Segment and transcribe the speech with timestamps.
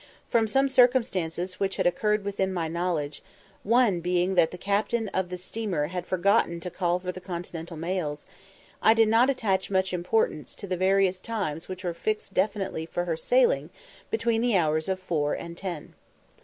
[0.29, 3.21] From some circumstances which had occurred within my knowledge
[3.61, 7.77] one being that the captain of this steamer had forgotten to call for the continental
[7.77, 8.25] mails
[8.81, 13.05] I did not attach much importance to the various times which were fixed definitely for
[13.05, 13.69] her sailing
[14.09, 15.93] between the hours of four and ten.